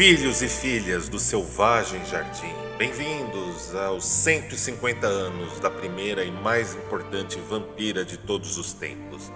[0.00, 7.38] Filhos e filhas do selvagem jardim, bem-vindos aos 150 anos da primeira e mais importante
[7.38, 9.30] vampira de todos os tempos,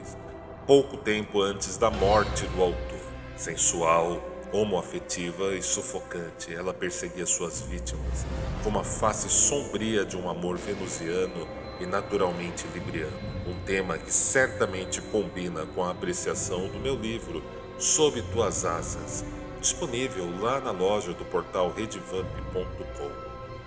[0.65, 3.00] pouco tempo antes da morte do autor.
[3.41, 4.21] Sensual,
[4.53, 8.23] homoafetiva e sufocante, ela perseguia suas vítimas
[8.63, 11.47] com uma face sombria de um amor venusiano
[11.79, 13.17] e naturalmente libriano.
[13.47, 17.41] Um tema que certamente combina com a apreciação do meu livro
[17.79, 19.25] Sob Tuas Asas,
[19.59, 23.09] disponível lá na loja do portal redvamp.com.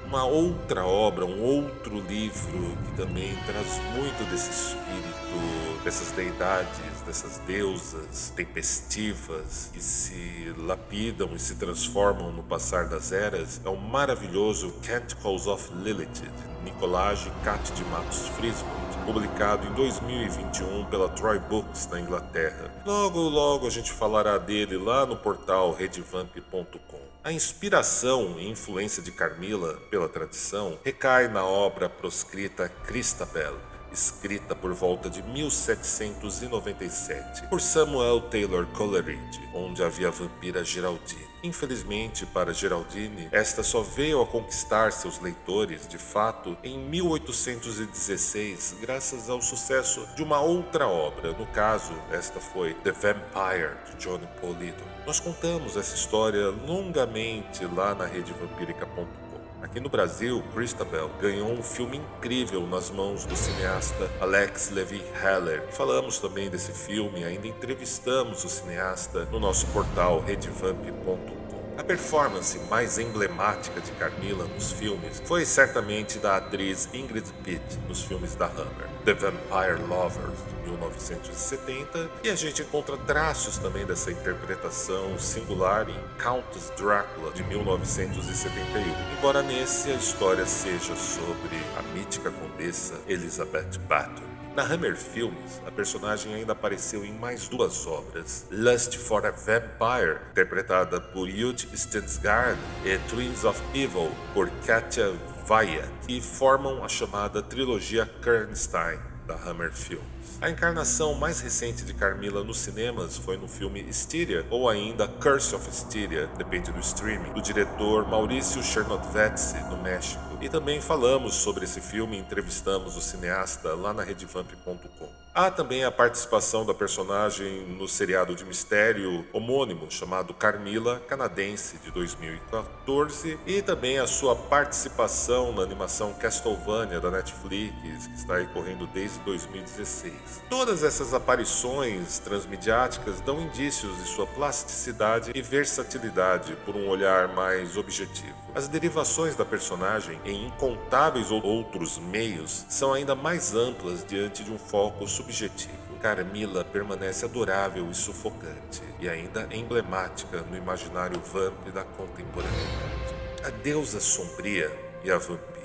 [0.06, 7.38] Uma outra obra, um outro livro que também traz muito desse espírito, dessas deidades dessas
[7.46, 14.74] deusas tempestivas que se lapidam e se transformam no passar das eras é o maravilhoso
[14.84, 21.86] Canticles of Lilith, de Nicolage Cat de Matos Frismond, publicado em 2021 pela Troy Books
[21.86, 22.74] na Inglaterra.
[22.84, 27.00] Logo, logo a gente falará dele lá no portal redvamp.com.
[27.22, 33.54] A inspiração e influência de Carmila pela tradição recai na obra proscrita Christabel,
[33.94, 41.24] escrita por volta de 1797 por Samuel Taylor Coleridge, onde havia a vampira Geraldine.
[41.44, 49.30] Infelizmente para Geraldine, esta só veio a conquistar seus leitores, de fato, em 1816, graças
[49.30, 51.32] ao sucesso de uma outra obra.
[51.32, 54.88] No caso, esta foi The Vampire, de John Polidor.
[55.06, 59.23] Nós contamos essa história longamente lá na redevampírica.com.
[59.64, 65.62] Aqui no Brasil, Christabel ganhou um filme incrível nas mãos do cineasta Alex Levi Heller.
[65.70, 71.43] Falamos também desse filme, ainda entrevistamos o cineasta no nosso portal redvamp.com.
[71.76, 78.02] A performance mais emblemática de Carmilla nos filmes foi certamente da atriz Ingrid Pitt nos
[78.02, 84.12] filmes da Hammer, The Vampire Lovers, de 1970, e a gente encontra traços também dessa
[84.12, 92.30] interpretação singular em Countess Drácula, de 1971, embora nesse a história seja sobre a mítica
[92.30, 94.33] condessa Elizabeth Bathory.
[94.54, 100.20] Na Hammer Films, a personagem ainda apareceu em mais duas obras: Lust for a Vampire,
[100.30, 105.12] interpretada por Jud Stensgaard, e Twins of Evil, por Katja
[105.50, 110.04] Wyatt, e formam a chamada trilogia Kernstein da Hammer Films.
[110.40, 115.56] A encarnação mais recente de Carmilla nos cinemas foi no filme Styria, ou ainda Curse
[115.56, 120.23] of Styria, depende do streaming, do diretor Maurício Chernotvetsky, no México.
[120.40, 125.23] E também falamos sobre esse filme entrevistamos o cineasta lá na redevamp.com.
[125.36, 131.90] Há também a participação da personagem no seriado de mistério homônimo chamado Carmila, canadense, de
[131.90, 138.86] 2014, e também a sua participação na animação Castlevania da Netflix, que está aí correndo
[138.86, 140.14] desde 2016.
[140.48, 147.76] Todas essas aparições transmediáticas dão indícios de sua plasticidade e versatilidade por um olhar mais
[147.76, 148.36] objetivo.
[148.54, 154.58] As derivações da personagem em incontáveis outros meios são ainda mais amplas diante de um
[154.58, 155.72] foco subjetivo.
[156.00, 163.14] Carmila permanece adorável e sufocante, e ainda emblemática no imaginário vamp da contemporaneidade.
[163.42, 164.70] A deusa sombria
[165.02, 165.64] e a vampira.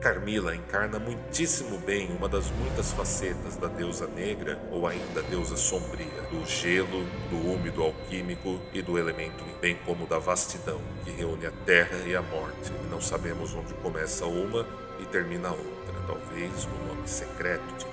[0.00, 6.22] Carmila encarna muitíssimo bem uma das muitas facetas da deusa negra ou ainda deusa sombria,
[6.30, 11.52] do gelo, do úmido alquímico e do elemento, bem como da vastidão, que reúne a
[11.66, 14.66] terra e a morte, e não sabemos onde começa uma
[15.00, 17.89] e termina outra, talvez o nome secreto de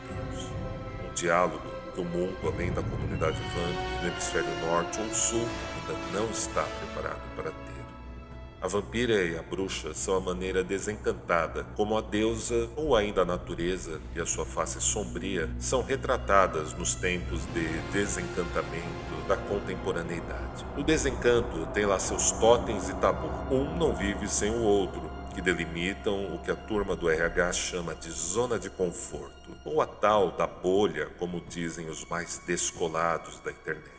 [1.17, 1.59] diálogo
[1.93, 5.45] que o mundo, além da comunidade Van, do hemisfério norte ou sul,
[5.89, 7.67] ainda não está preparado para ter.
[8.59, 13.25] A vampira e a bruxa são a maneira desencantada como a deusa ou ainda a
[13.25, 20.65] natureza e a sua face sombria são retratadas nos tempos de desencantamento da contemporaneidade.
[20.75, 23.29] O desencanto tem lá seus totens e tabu.
[23.53, 27.93] Um não vive sem o outro, que delimitam o que a turma do RH chama
[27.93, 29.36] de zona de conforto,
[29.67, 33.97] ou a tal da bolha, como dizem os mais descolados da internet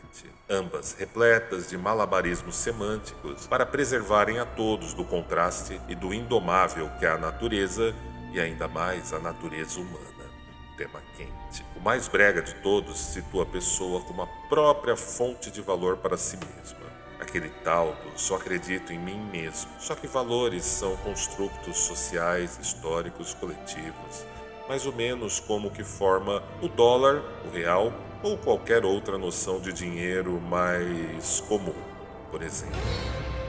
[0.49, 7.05] ambas repletas de malabarismos semânticos para preservarem a todos do contraste e do indomável que
[7.05, 7.95] é a natureza
[8.33, 10.07] e ainda mais a natureza humana.
[10.77, 11.65] Tema quente.
[11.77, 16.17] O mais brega de todos situa a pessoa como a própria fonte de valor para
[16.17, 16.89] si mesma.
[17.21, 19.69] Aquele tal do só acredito em mim mesmo.
[19.81, 24.25] Só que valores são construtos sociais, históricos, coletivos,
[24.69, 27.93] mais ou menos como que forma o dólar, o real
[28.23, 31.75] ou qualquer outra noção de dinheiro mais comum,
[32.31, 32.77] por exemplo.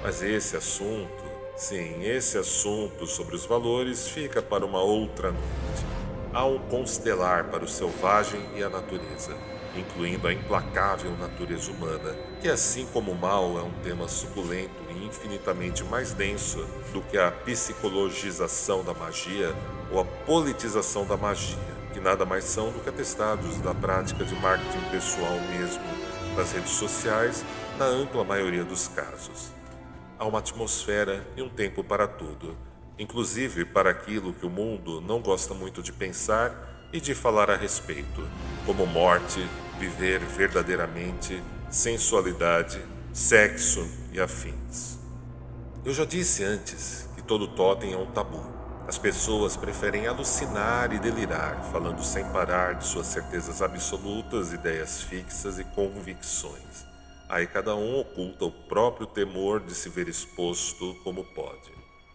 [0.02, 1.24] Mas esse assunto,
[1.58, 5.86] sim, esse assunto sobre os valores fica para uma outra noite.
[6.34, 9.36] Há um constelar para o selvagem e a natureza,
[9.76, 15.06] incluindo a implacável natureza humana, que, assim como o mal, é um tema suculento e
[15.06, 19.56] infinitamente mais denso do que a psicologização da magia
[19.92, 24.36] ou a politização da magia que nada mais são do que atestados da prática de
[24.36, 25.84] marketing pessoal mesmo
[26.36, 27.44] nas redes sociais,
[27.78, 29.52] na ampla maioria dos casos.
[30.18, 32.58] Há uma atmosfera e um tempo para tudo,
[32.98, 37.56] inclusive para aquilo que o mundo não gosta muito de pensar e de falar a
[37.56, 38.28] respeito,
[38.66, 39.46] como morte,
[39.80, 42.82] viver verdadeiramente, sensualidade,
[43.14, 44.98] sexo e afins.
[45.86, 48.44] Eu já disse antes que todo totem é um tabu.
[48.88, 55.60] As pessoas preferem alucinar e delirar, falando sem parar de suas certezas absolutas, ideias fixas
[55.60, 56.86] e convicções.
[57.30, 61.72] Aí cada um oculta o próprio temor de se ver exposto como pode.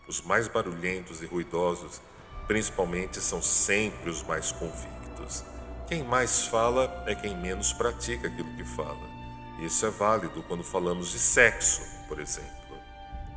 [0.08, 2.00] Os mais barulhentos e ruidosos,
[2.46, 5.44] principalmente, são sempre os mais convictos.
[5.86, 9.14] Quem mais fala é quem menos pratica aquilo que fala.
[9.60, 12.50] Isso é válido quando falamos de sexo, por exemplo.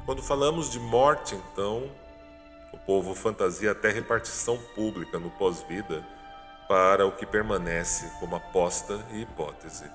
[0.06, 1.92] Quando falamos de morte, então,
[2.72, 6.06] o povo fantasia até repartição pública no pós-vida
[6.68, 9.86] para o que permanece como aposta e hipótese.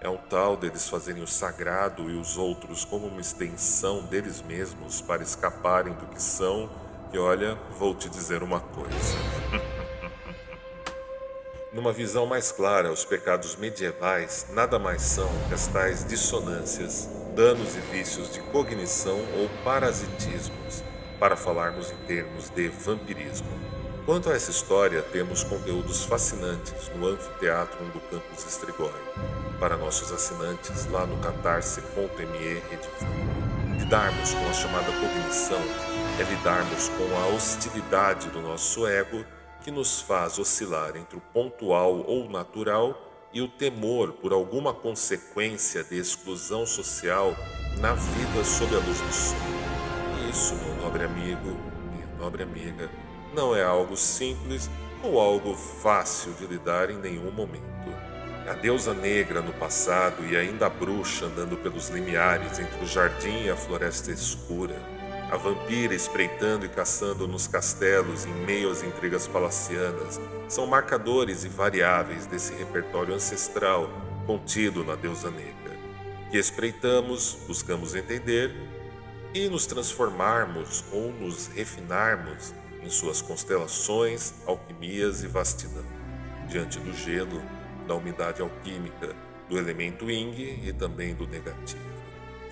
[0.00, 5.00] É um tal deles fazerem o sagrado e os outros como uma extensão deles mesmos
[5.00, 6.68] para escaparem do que são,
[7.12, 9.18] que olha, vou te dizer uma coisa.
[11.70, 17.76] Numa visão mais clara, os pecados medievais nada mais são que as tais dissonâncias, danos
[17.76, 20.82] e vícios de cognição ou parasitismos
[21.20, 23.60] para falarmos em termos de vampirismo.
[24.06, 28.90] Quanto a essa história, temos conteúdos fascinantes no Anfiteatro do Campus Estrigói,
[29.60, 32.62] para nossos assinantes lá no catarse.me
[33.78, 35.60] Lidarmos com a chamada cognição
[36.22, 39.24] é lidarmos com a hostilidade do nosso ego
[39.62, 42.96] que nos faz oscilar entre o pontual ou natural
[43.32, 47.34] e o temor por alguma consequência de exclusão social
[47.80, 49.52] na vida sob a luz do sol
[50.32, 51.58] isso, meu nobre amigo,
[51.92, 52.88] minha nobre amiga,
[53.34, 54.70] não é algo simples
[55.02, 57.62] ou algo fácil de lidar em nenhum momento.
[58.48, 63.42] A deusa negra no passado e ainda a bruxa andando pelos limiares entre o jardim
[63.44, 64.80] e a floresta escura,
[65.32, 71.48] a vampira espreitando e caçando nos castelos em meio às intrigas palacianas, são marcadores e
[71.48, 73.88] variáveis desse repertório ancestral
[74.26, 75.74] contido na deusa negra,
[76.30, 78.54] que espreitamos, buscamos entender
[79.32, 85.86] e nos transformarmos ou nos refinarmos em suas constelações, alquimias e vastidão.
[86.46, 87.42] Diante do gelo,
[87.88, 89.16] da umidade alquímica,
[89.48, 91.91] do elemento Ying e também do negativo.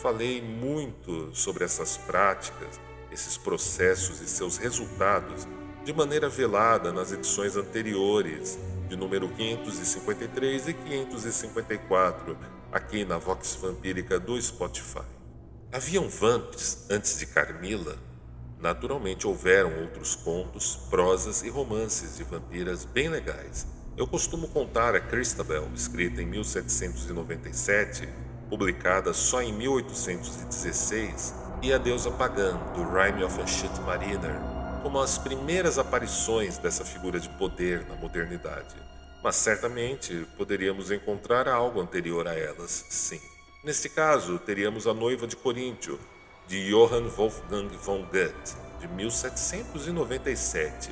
[0.01, 2.81] Falei muito sobre essas práticas,
[3.13, 5.47] esses processos e seus resultados
[5.85, 12.35] de maneira velada nas edições anteriores, de número 553 e 554,
[12.73, 15.05] aqui na Vox Vampírica do Spotify.
[15.71, 17.99] Haviam vamps antes de Carmila?
[18.59, 23.67] Naturalmente houveram outros contos, prosas e romances de vampiras bem legais.
[23.99, 28.09] Eu costumo contar a Christabel, escrita em 1797,
[28.51, 34.35] publicada só em 1816, e a deusa pagã, do Rime of a Shit Mariner,
[34.83, 38.75] como as primeiras aparições dessa figura de poder na modernidade.
[39.23, 43.21] Mas certamente poderíamos encontrar algo anterior a elas, sim.
[43.63, 46.01] Neste caso, teríamos a noiva de Coríntio,
[46.49, 50.91] de Johann Wolfgang von Goethe, de 1797,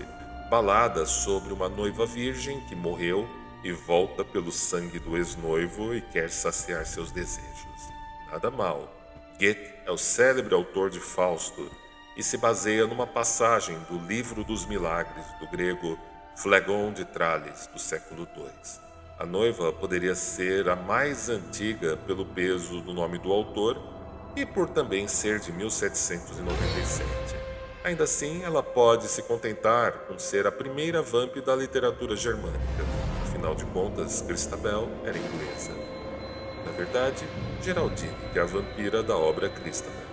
[0.51, 3.27] balada sobre uma noiva virgem que morreu
[3.63, 7.89] e volta pelo sangue do ex-noivo e quer saciar seus desejos.
[8.31, 8.95] Nada mal.
[9.39, 11.71] Goethe é o célebre autor de Fausto
[12.17, 15.99] e se baseia numa passagem do Livro dos Milagres, do grego
[16.37, 18.51] Phlegon de Trales, do século II.
[19.19, 23.81] A noiva poderia ser a mais antiga pelo peso do nome do autor
[24.37, 27.05] e por também ser de 1797.
[27.83, 32.98] Ainda assim, ela pode se contentar com ser a primeira vamp da literatura germânica.
[33.39, 35.71] Afinal de contas, Christabel era inglesa.
[36.67, 37.25] Na verdade,
[37.63, 40.09] Geraldine, que é a vampira da obra Christabel.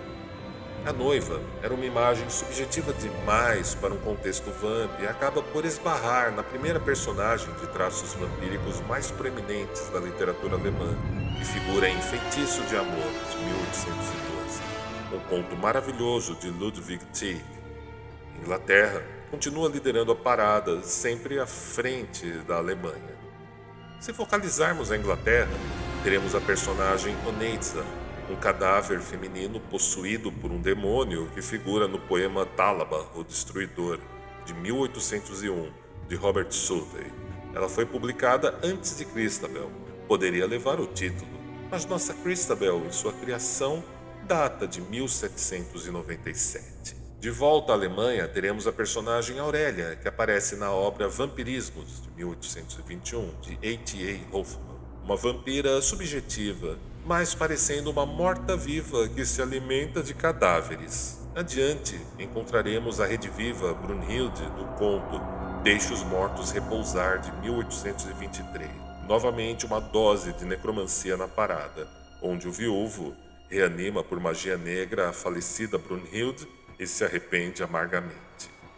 [0.86, 6.30] A noiva era uma imagem subjetiva demais para um contexto vamp e acaba por esbarrar
[6.36, 10.94] na primeira personagem de traços vampíricos mais proeminentes da literatura alemã,
[11.36, 14.62] que figura em Feitiço de Amor, de 1812,
[15.14, 17.44] um conto maravilhoso de Ludwig Tieck.
[18.40, 19.02] Inglaterra
[19.32, 23.15] continua liderando a parada, sempre à frente da Alemanha.
[24.00, 25.50] Se focalizarmos a Inglaterra,
[26.02, 27.84] teremos a personagem Oneiza,
[28.30, 33.98] um cadáver feminino possuído por um demônio que figura no poema Tálaba, o Destruidor,
[34.44, 35.72] de 1801,
[36.08, 37.10] de Robert Southey.
[37.54, 39.72] Ela foi publicada antes de Christabel.
[40.06, 41.30] Poderia levar o título,
[41.70, 43.82] mas nossa Christabel, em sua criação,
[44.24, 47.05] data de 1797.
[47.18, 53.40] De volta à Alemanha, teremos a personagem Aurélia, que aparece na obra Vampirismos, de 1821,
[53.40, 54.36] de A.T.A.
[54.36, 54.76] Hoffman.
[55.02, 61.26] Uma vampira subjetiva, mas parecendo uma morta-viva que se alimenta de cadáveres.
[61.34, 65.18] Adiante, encontraremos a rediviva Brunhilde do conto
[65.62, 68.70] Deixe os Mortos Repousar, de 1823.
[69.08, 71.88] Novamente, uma dose de necromancia na parada,
[72.20, 73.16] onde o viúvo
[73.48, 76.46] reanima por magia negra a falecida Brunhilde
[76.78, 78.26] e se arrepende amargamente.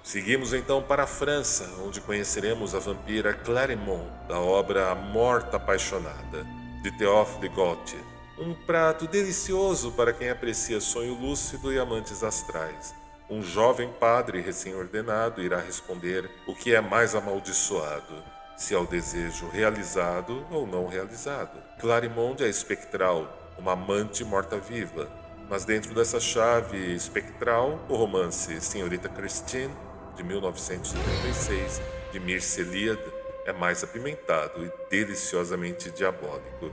[0.02, 6.46] Seguimos então para a França, onde conheceremos a vampira Clarimont, da obra A Morta Apaixonada,
[6.82, 8.00] de Théophile Gautier.
[8.38, 12.94] Um prato delicioso para quem aprecia sonho lúcido e amantes astrais.
[13.28, 18.22] Um jovem padre recém-ordenado irá responder o que é mais amaldiçoado,
[18.56, 21.62] se é o desejo realizado ou não realizado.
[21.78, 25.10] Clarimond é espectral, uma amante morta-viva,
[25.48, 29.74] mas dentro dessa chave espectral, o romance Senhorita Christine,
[30.14, 31.80] de 1936,
[32.12, 33.02] de Mircea Eliade,
[33.46, 36.70] é mais apimentado e deliciosamente diabólico.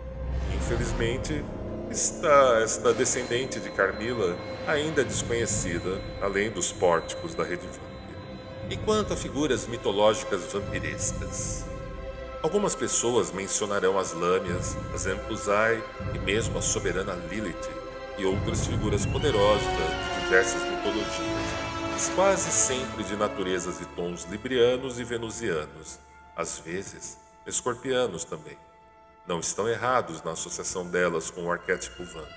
[0.53, 1.43] Infelizmente,
[1.89, 4.35] está esta descendente de Carmila
[4.67, 8.69] ainda desconhecida, além dos pórticos da rede Vamp.
[8.69, 11.63] E quanto a figuras mitológicas vampirescas?
[12.41, 15.81] Algumas pessoas mencionarão as lâmias, as Empuzai
[16.13, 17.84] e mesmo a soberana Lilith
[18.17, 24.99] e outras figuras poderosas de diversas mitologias, mas quase sempre de naturezas e tons librianos
[24.99, 25.99] e venusianos,
[26.35, 28.57] às vezes escorpianos também
[29.27, 32.27] não estão errados na associação delas com o arquétipo Van.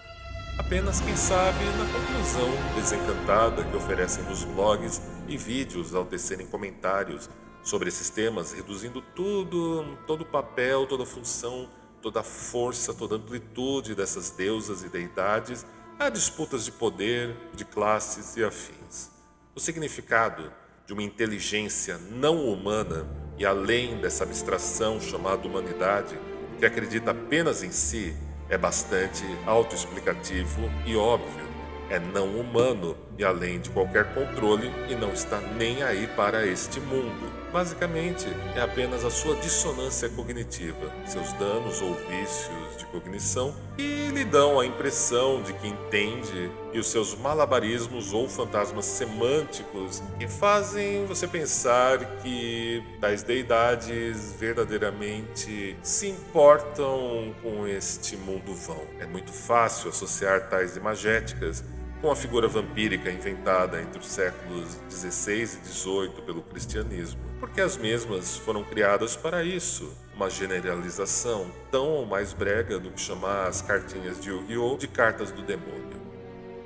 [0.58, 7.30] Apenas, quem sabe, na conclusão desencantada que oferecem nos blogs e vídeos ao tecerem comentários
[7.62, 11.68] sobre esses temas, reduzindo tudo, todo o papel, toda a função,
[12.08, 15.66] toda a força, toda a amplitude dessas deusas e deidades
[15.98, 19.10] a disputas de poder, de classes e afins.
[19.54, 20.50] O significado
[20.86, 26.18] de uma inteligência não humana e além dessa abstração chamada humanidade
[26.58, 28.16] que acredita apenas em si,
[28.48, 31.46] é bastante autoexplicativo e óbvio.
[31.90, 36.80] É não humano e além de qualquer controle e não está nem aí para este
[36.80, 37.30] mundo.
[37.52, 44.24] Basicamente, é apenas a sua dissonância cognitiva, seus danos ou vícios de cognição que lhe
[44.24, 51.06] dão a impressão de que entende e os seus malabarismos ou fantasmas semânticos que fazem
[51.06, 58.82] você pensar que tais deidades verdadeiramente se importam com este mundo vão.
[59.00, 61.64] É muito fácil associar tais imagéticas
[62.00, 67.76] com a figura vampírica inventada entre os séculos XVI e XVIII pelo cristianismo, porque as
[67.76, 73.62] mesmas foram criadas para isso, uma generalização tão ou mais brega do que chamar as
[73.62, 74.76] cartinhas de Yu-Gi-Oh!
[74.76, 75.98] de cartas do demônio.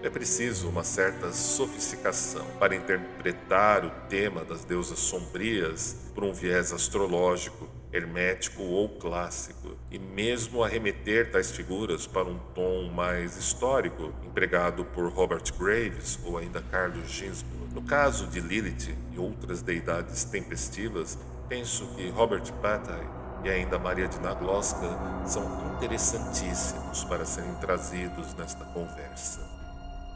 [0.03, 6.73] É preciso uma certa sofisticação para interpretar o tema das deusas sombrias por um viés
[6.73, 14.85] astrológico hermético ou clássico, e mesmo arremeter tais figuras para um tom mais histórico, empregado
[14.87, 17.75] por Robert Graves ou ainda Carlos Ginsburg.
[17.75, 21.19] No caso de Lilith e outras deidades tempestivas,
[21.49, 23.09] penso que Robert Bataille
[23.45, 24.89] e ainda Maria de Nagloska
[25.27, 29.41] são interessantíssimos para serem trazidos nesta conversa.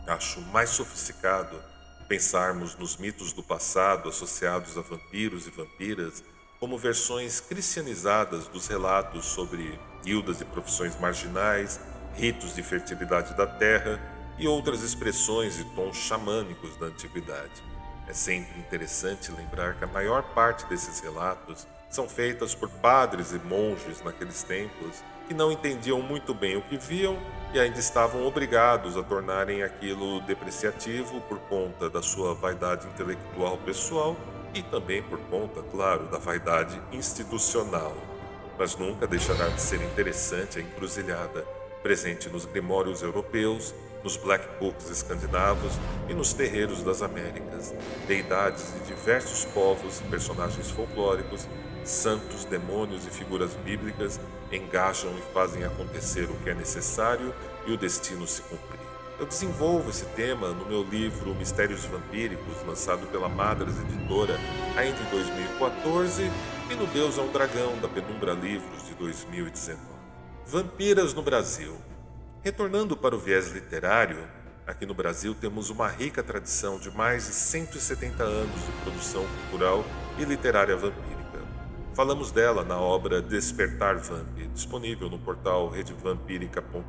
[0.07, 1.61] Acho mais sofisticado
[2.09, 6.23] pensarmos nos mitos do passado associados a vampiros e vampiras
[6.59, 11.81] como versões cristianizadas dos relatos sobre guildas e profissões marginais,
[12.15, 14.01] ritos de fertilidade da terra
[14.39, 17.63] e outras expressões e tons xamânicos da antiguidade.
[18.09, 23.39] É sempre interessante lembrar que a maior parte desses relatos são feitas por padres e
[23.39, 27.19] monges naqueles tempos que não entendiam muito bem o que viam
[27.53, 34.17] e ainda estavam obrigados a tornarem aquilo depreciativo por conta da sua vaidade intelectual pessoal
[34.57, 37.95] e também por conta, claro, da vaidade institucional.
[38.59, 41.47] Mas nunca deixará de ser interessante a encruzilhada
[41.83, 45.73] presente nos grimórios europeus, nos black books escandinavos
[46.09, 47.75] e nos terreiros das Américas.
[48.09, 51.47] Deidades de diversos povos, personagens folclóricos,
[51.85, 54.19] santos, demônios e figuras bíblicas
[54.51, 57.35] engajam e fazem acontecer o que é necessário
[57.67, 58.76] e o destino se cumprir.
[59.19, 64.39] Eu desenvolvo esse tema no meu livro Mistérios Vampíricos, lançado pela Madras Editora
[64.77, 66.31] ainda em 2014,
[66.71, 69.81] e no Deus é um Dragão, da Penumbra Livros, de 2019.
[70.45, 71.75] Vampiras no Brasil.
[72.43, 74.23] Retornando para o viés literário,
[74.67, 79.83] aqui no Brasil temos uma rica tradição de mais de 170 anos de produção cultural
[80.19, 81.17] e literária vampírica.
[81.95, 86.85] Falamos dela na obra Despertar Vamp, disponível no portal redevampírica.com.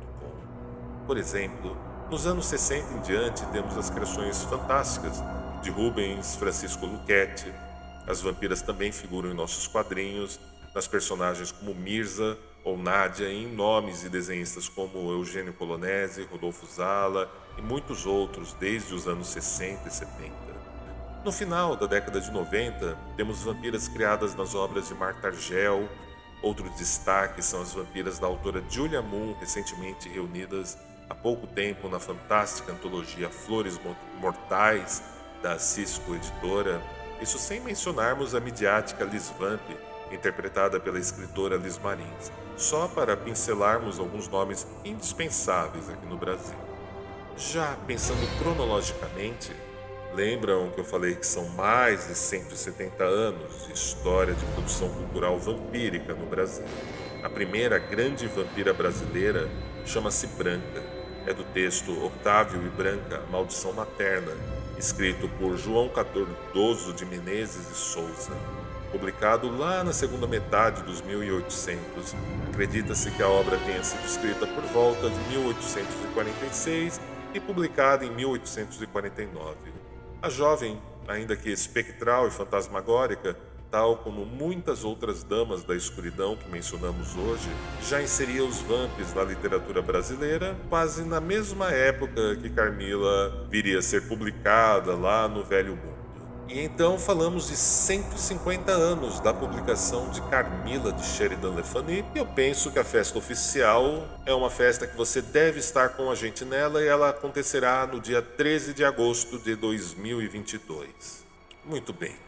[1.06, 5.22] Por exemplo, nos anos 60 em diante, temos as criações fantásticas
[5.62, 7.52] de Rubens, Francisco Luchetti.
[8.06, 10.40] As vampiras também figuram em nossos quadrinhos,
[10.74, 17.30] nas personagens como Mirza ou Nádia, em nomes e desenhistas como Eugênio Polonese, Rodolfo Zala
[17.58, 20.32] e muitos outros desde os anos 60 e 70.
[21.24, 25.86] No final da década de 90, temos vampiras criadas nas obras de Marta Argel.
[26.42, 31.98] Outro destaque são as vampiras da autora Julia Moon, recentemente reunidas há pouco tempo na
[31.98, 33.80] fantástica antologia Flores
[34.20, 35.02] Mortais
[35.42, 36.82] da Cisco Editora,
[37.20, 39.62] isso sem mencionarmos a midiática Liz Vamp,
[40.12, 46.56] interpretada pela escritora Liz Marins, só para pincelarmos alguns nomes indispensáveis aqui no Brasil.
[47.36, 49.52] Já pensando cronologicamente,
[50.14, 55.38] lembram que eu falei que são mais de 170 anos de história de produção cultural
[55.38, 56.64] vampírica no Brasil.
[57.22, 59.48] A primeira grande vampira brasileira
[59.84, 60.82] chama-se Branca
[61.28, 64.32] é do texto Octávio e Branca, Maldição Materna,
[64.78, 68.32] escrito por João Cardoso de Menezes e Souza.
[68.90, 72.14] Publicado lá na segunda metade dos 1800,
[72.48, 76.98] acredita-se que a obra tenha sido escrita por volta de 1846
[77.34, 79.56] e publicada em 1849.
[80.22, 83.36] A jovem, ainda que espectral e fantasmagórica,
[83.70, 87.48] tal como muitas outras damas da escuridão que mencionamos hoje,
[87.88, 93.82] já inseria os vamps na literatura brasileira quase na mesma época que Carmila viria a
[93.82, 95.98] ser publicada lá no Velho Mundo.
[96.48, 102.04] E então falamos de 150 anos da publicação de Carmila de Sheridan Le Fanu, e
[102.14, 106.14] eu penso que a festa oficial é uma festa que você deve estar com a
[106.14, 111.22] gente nela e ela acontecerá no dia 13 de agosto de 2022.
[111.66, 112.27] Muito bem.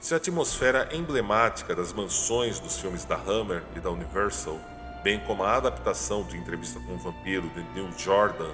[0.00, 4.58] Se a atmosfera emblemática das mansões dos filmes da Hammer e da Universal,
[5.04, 8.50] bem como a adaptação de Entrevista com o Vampiro de Neil Jordan,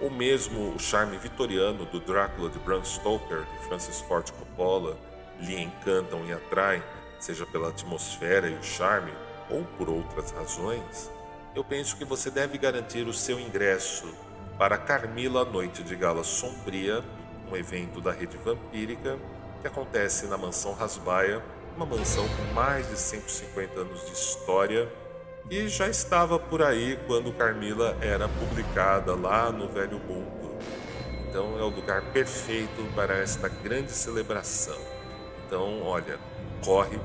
[0.00, 4.98] ou mesmo o charme vitoriano do Drácula de Bram Stoker de Francis Ford Coppola,
[5.38, 6.82] lhe encantam e atraem,
[7.20, 9.12] seja pela atmosfera e o charme,
[9.48, 11.12] ou por outras razões,
[11.54, 14.12] eu penso que você deve garantir o seu ingresso
[14.58, 17.04] para Carmila Noite de Gala Sombria,
[17.48, 19.16] um evento da rede vampírica
[19.60, 21.42] que acontece na Mansão Rasbaia,
[21.76, 24.90] uma mansão com mais de 150 anos de história
[25.50, 30.58] e já estava por aí quando Carmila era publicada lá no Velho Mundo.
[31.28, 34.78] Então é o lugar perfeito para esta grande celebração.
[35.46, 36.18] Então, olha,
[36.64, 37.00] corre,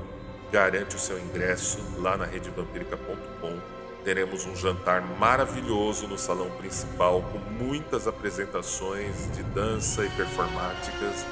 [0.52, 3.58] garante o seu ingresso lá na redevampírica.com.
[4.04, 11.24] Teremos um jantar maravilhoso no salão principal com muitas apresentações de dança e performáticas.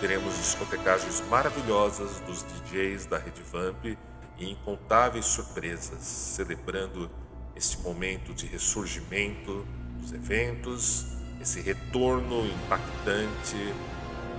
[0.00, 3.84] Teremos discotecagens maravilhosas dos DJs da Rede Vamp
[4.38, 7.10] e incontáveis surpresas, celebrando
[7.56, 9.66] este momento de ressurgimento
[10.00, 11.06] dos eventos,
[11.40, 13.56] esse retorno impactante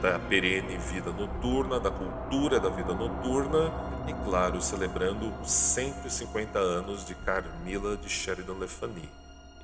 [0.01, 3.69] da perene vida noturna, da cultura da vida noturna
[4.07, 9.01] e, claro, celebrando os 150 anos de Carmila de Sheridan Le Fanu.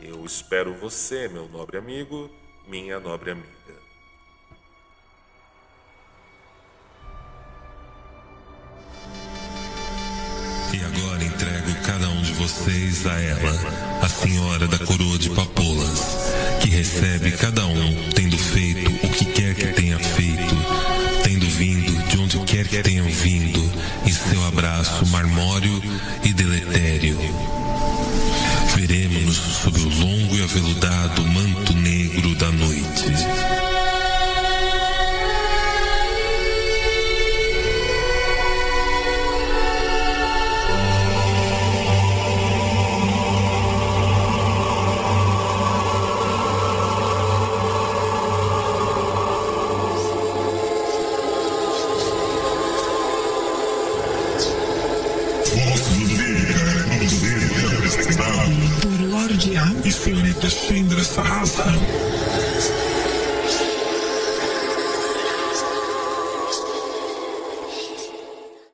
[0.01, 2.29] Eu espero você, meu nobre amigo,
[2.67, 3.84] minha nobre amiga.
[11.35, 15.99] Entrego cada um de vocês a ela, a senhora da coroa de papoulas,
[16.61, 20.55] que recebe cada um tendo feito o que quer que tenha feito,
[21.23, 23.69] tendo vindo de onde quer que tenham vindo,
[24.05, 25.81] em seu abraço marmório
[26.23, 27.19] e deletério.
[28.77, 33.54] Veremos-nos sob o longo e aveludado manto negro da noite.
[60.05, 62.14] Por Lorde A e senhorita Chandra Sahasra.